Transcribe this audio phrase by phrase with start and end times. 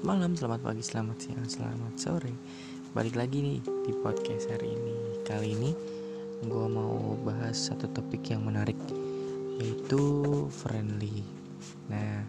[0.00, 2.32] Malam, selamat pagi, selamat siang, selamat sore.
[2.96, 5.20] Balik lagi nih di podcast hari ini.
[5.28, 5.76] Kali ini
[6.40, 8.80] gue mau bahas satu topik yang menarik
[9.60, 10.00] Yaitu
[10.48, 11.20] friendly.
[11.92, 12.24] Nah,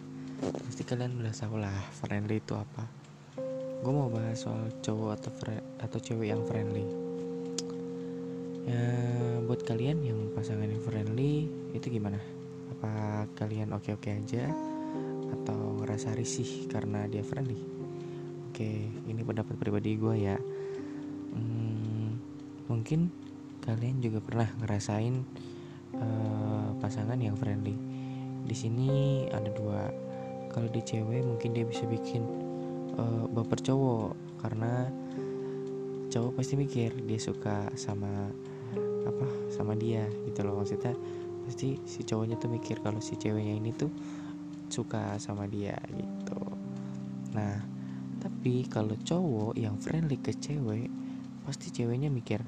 [0.68, 2.84] pasti kalian udah tau lah friendly itu apa.
[3.80, 5.32] Gue mau bahas soal cowok atau,
[5.80, 6.84] atau cewek yang friendly.
[8.68, 8.84] Ya,
[9.48, 12.20] buat kalian yang pasangan yang friendly Itu gimana?
[12.76, 14.71] Apa kalian oke-oke aja?
[15.92, 17.60] Ngerasa risih karena dia friendly.
[18.48, 20.40] Oke ini pendapat pribadi gue ya.
[21.36, 22.16] Hmm,
[22.64, 23.12] mungkin
[23.60, 25.20] kalian juga pernah ngerasain
[26.00, 27.76] uh, pasangan yang friendly.
[28.48, 29.92] Di sini ada dua.
[30.48, 32.24] Kalau di cewek mungkin dia bisa bikin
[32.96, 34.16] uh, baper cowok.
[34.40, 34.88] Karena
[36.08, 38.32] cowok pasti mikir dia suka sama
[39.04, 40.56] apa sama dia gitu loh.
[40.56, 40.96] Maksudnya
[41.44, 43.92] pasti si cowoknya tuh mikir kalau si ceweknya ini tuh
[44.72, 46.40] suka sama dia gitu.
[47.36, 47.60] Nah
[48.22, 50.88] tapi kalau cowok yang friendly ke cewek
[51.44, 52.40] pasti ceweknya mikir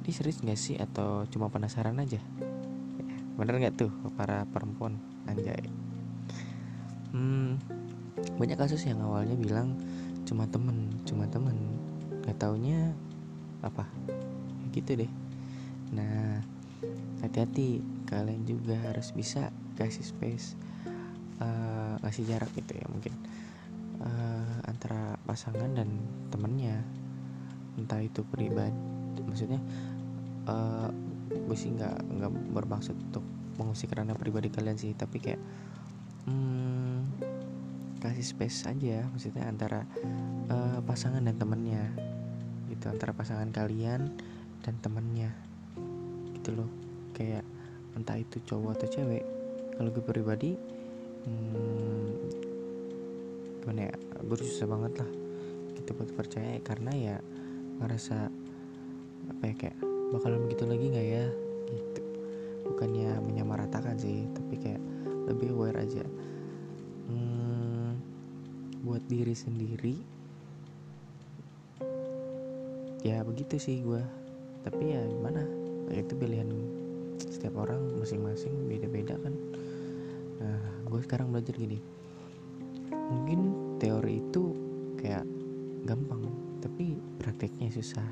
[0.00, 0.74] dia serius gak sih?
[0.80, 2.18] Atau cuma penasaran aja.
[2.98, 4.98] Ya, bener nggak tuh para perempuan?
[5.28, 5.70] Anjay.
[7.14, 7.60] Hmm,
[8.40, 9.78] banyak kasus yang awalnya bilang
[10.26, 11.78] cuma temen cuma temen.
[12.24, 12.96] Nggak taunya
[13.62, 13.86] apa?
[14.64, 15.12] Ya gitu deh.
[15.94, 16.42] Nah
[17.22, 17.86] hati-hati.
[18.10, 20.58] Kalian juga harus bisa kasih space
[21.40, 23.14] uh, ngasih jarak gitu ya mungkin
[24.00, 25.88] uh, antara pasangan dan
[26.30, 26.80] temennya
[27.76, 29.60] entah itu pribadi maksudnya
[30.48, 30.88] uh,
[31.30, 33.24] gue sih nggak nggak bermaksud untuk
[33.58, 35.40] mengusik karena pribadi kalian sih tapi kayak
[36.26, 37.20] hmm,
[38.00, 39.84] kasih space aja maksudnya antara
[40.48, 41.92] uh, pasangan dan temennya
[42.72, 44.08] gitu antara pasangan kalian
[44.64, 45.34] dan temennya
[46.40, 46.70] gitu loh.
[47.12, 47.44] Kayak
[47.92, 49.24] entah itu cowok atau cewek
[49.76, 50.56] kalau gue pribadi
[51.26, 52.08] hmm,
[53.60, 53.94] gimana ya?
[54.24, 55.10] Gue susah banget lah
[55.76, 57.16] gitu buat percaya karena ya
[57.80, 58.28] ngerasa
[59.30, 59.78] apa ya kayak
[60.12, 61.26] bakalan begitu lagi nggak ya?
[61.70, 62.00] Gitu.
[62.70, 64.82] Bukannya menyamaratakan sih tapi kayak
[65.28, 66.04] lebih aware aja.
[67.10, 67.98] Hmm,
[68.86, 69.96] buat diri sendiri
[73.00, 74.04] ya begitu sih gue
[74.60, 75.42] tapi ya gimana?
[75.90, 76.46] Itu pilihan
[77.18, 79.34] setiap orang masing-masing beda-beda kan
[80.90, 81.78] gue sekarang belajar gini.
[82.90, 83.40] Mungkin
[83.78, 84.42] teori itu
[84.98, 85.22] kayak
[85.86, 86.26] gampang
[86.58, 88.04] tapi prakteknya susah.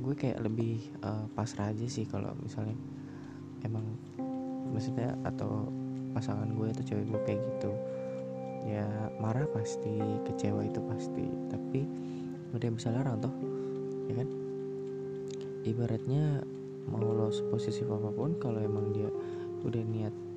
[0.00, 2.74] Gue kayak lebih uh, pasrah aja sih kalau misalnya
[3.68, 3.84] emang
[4.72, 5.68] maksudnya atau
[6.16, 7.72] pasangan gue atau cewek gue kayak gitu
[8.62, 8.86] ya
[9.20, 9.92] marah pasti
[10.24, 11.24] kecewa itu pasti.
[11.52, 11.80] Tapi
[12.56, 13.34] udah bisa larang toh
[14.08, 14.28] ya kan?
[15.68, 16.42] Ibaratnya
[16.88, 19.06] mau lo seposisi apa pun kalau emang dia
[19.62, 20.31] udah niat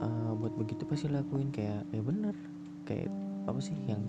[0.00, 2.34] uh, buat begitu pasti lakuin kayak ya bener.
[2.88, 3.12] Kayak
[3.46, 4.02] apa sih yang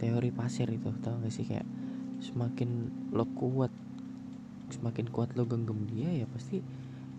[0.00, 1.44] teori pasir itu tau gak sih?
[1.44, 1.66] Kayak
[2.22, 3.72] semakin lo kuat
[4.70, 6.62] semakin kuat lo genggam dia ya pasti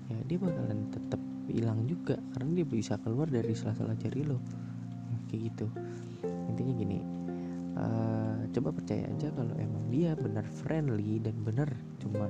[0.07, 1.21] ya dia bakalan tetap
[1.51, 2.17] hilang juga.
[2.33, 4.39] Karena dia bisa keluar dari salah-salah jari lo.
[5.11, 5.67] Ya, kayak gitu.
[6.49, 6.99] Intinya gini
[7.77, 11.69] uh, coba percaya aja kalau emang dia benar friendly dan benar
[12.03, 12.27] cuma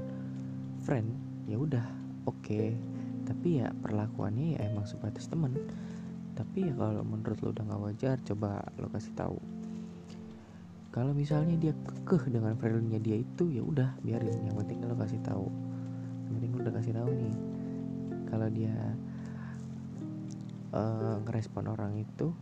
[0.82, 1.10] friend
[1.50, 1.86] ya udah
[2.30, 2.42] oke.
[2.42, 2.78] okay
[3.32, 5.56] tapi ya perlakuannya ya emang sebatas temen.
[6.36, 9.40] Tapi ya kalau menurut lo udah gak wajar coba lo kasih tahu.
[10.92, 14.36] Kalau misalnya dia kekeh dengan friendly dia itu ya udah biarin.
[14.44, 15.48] Yang penting lo kasih tahu.
[16.28, 17.36] Yang penting lo udah kasih tahu nih.
[18.28, 18.76] Kalau dia
[20.76, 22.36] uh, ngerespon orang itu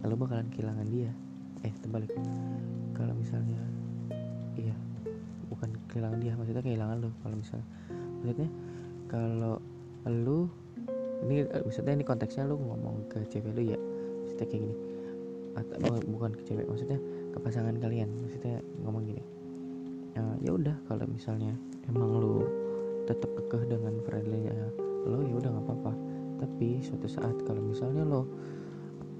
[0.00, 1.12] lo bakalan kehilangan dia.
[1.60, 2.16] Eh terbalik.
[2.96, 3.60] Kalau misalnya
[4.56, 4.72] iya
[5.52, 7.68] bukan kehilangan dia maksudnya kehilangan lo kalau misalnya
[8.24, 8.48] maksudnya
[9.08, 9.56] kalau
[10.06, 10.48] lu
[11.26, 13.78] ini eh, maksudnya ini konteksnya lu ngomong ke cewek lu ya?
[14.22, 14.76] Maksudnya kayak gini.
[15.58, 17.00] Atau bukan ke cewek maksudnya
[17.34, 18.08] ke pasangan kalian.
[18.22, 19.24] Maksudnya ngomong gini.
[20.14, 21.52] Ya, ya udah kalau misalnya
[21.90, 22.46] emang lu
[23.08, 24.52] tetap kekeh dengan friendly
[25.08, 25.92] lo ya udah nggak apa-apa.
[26.38, 28.22] Tapi suatu saat kalau misalnya lo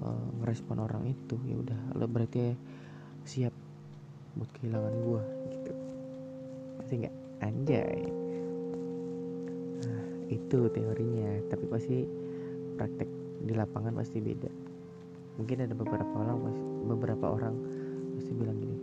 [0.05, 2.55] uh, ngerespon orang itu ya udah lo berarti
[3.27, 3.51] siap
[4.37, 5.71] buat kehilangan gua gitu.
[6.79, 7.15] Pasti nggak?
[7.39, 8.28] Anjay
[10.29, 12.05] itu teorinya tapi pasti
[12.77, 13.09] praktek
[13.43, 14.51] di lapangan pasti beda.
[15.41, 16.37] Mungkin ada beberapa orang
[16.85, 17.55] beberapa orang
[18.15, 18.77] pasti bilang gini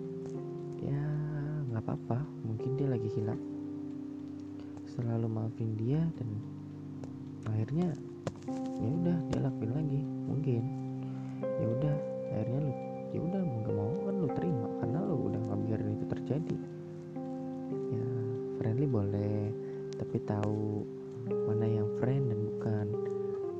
[0.84, 1.00] ya
[1.72, 3.40] nggak apa-apa mungkin dia lagi hilang.
[4.90, 6.28] Selalu maafin dia dan
[7.46, 7.94] akhirnya
[8.76, 10.62] ya udah dia lakuin lagi mungkin.
[11.40, 11.94] Ya udah
[12.32, 12.72] akhirnya lu
[13.14, 16.56] ya udah mau gak mau kan lu terima karena lu udah nggak biarin itu terjadi.
[17.92, 18.06] Ya
[18.58, 19.52] friendly boleh
[19.96, 20.84] tapi tahu
[21.26, 22.86] mana yang friend dan bukan.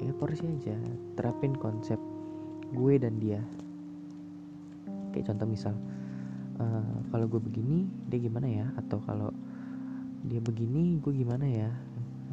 [0.03, 0.77] Ya porsi aja.
[1.17, 1.99] Terapin konsep
[2.75, 3.41] gue dan dia.
[5.11, 5.75] Kayak contoh misal
[6.61, 8.67] uh, kalau gue begini dia gimana ya?
[8.77, 9.33] Atau kalau
[10.27, 11.71] dia begini gue gimana ya?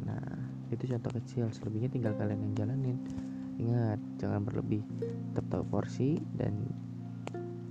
[0.04, 0.24] Nah
[0.70, 1.48] itu contoh kecil.
[1.50, 2.98] Selebihnya tinggal kalian yang jalanin.
[3.58, 4.84] Ingat jangan berlebih.
[5.32, 6.52] Tetap tahu porsi dan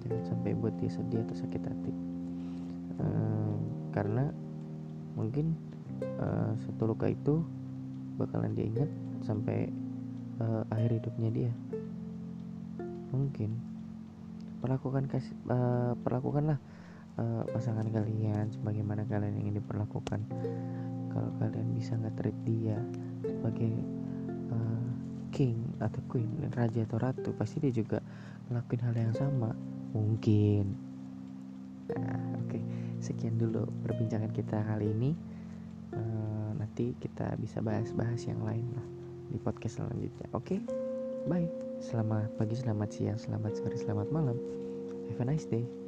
[0.03, 1.93] jangan sampai buat dia sedih atau sakit hati.
[2.97, 3.55] Uh,
[3.93, 4.33] karena
[5.13, 5.53] mungkin
[6.19, 7.43] uh, satu luka itu
[8.17, 8.89] bakalan dia ingat
[9.25, 9.71] sampai
[10.39, 11.51] uh, akhir hidupnya dia.
[13.13, 13.51] Mungkin.
[14.63, 16.55] Perlakukan kasih uh, perlakukanlah
[17.19, 20.23] uh, pasangan kalian sebagaimana kalian ingin diperlakukan.
[21.11, 22.79] Kalau kalian bisa nggak treat dia
[23.27, 23.73] sebagai
[24.49, 24.89] uh,
[25.35, 27.99] king atau queen raja atau ratu pasti dia juga
[28.49, 29.51] ngelakuin hal yang sama.
[29.93, 30.65] Mungkin.
[31.91, 32.49] Nah oke.
[32.49, 32.63] Okay.
[33.03, 35.11] sekian dulu perbincangan kita kali ini
[35.93, 38.87] uh, nanti kita bisa bahas-bahas yang lain lah
[39.29, 40.27] di podcast selanjutnya.
[40.33, 40.57] Oke?
[40.57, 40.59] Okay?
[41.29, 41.47] bye.
[41.83, 44.37] Selamat pagi selamat siang selamat sore selamat malam.
[45.11, 45.82] Have a nice day